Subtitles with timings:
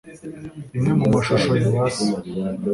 [0.75, 2.07] Imwe mu mashusho ya ba se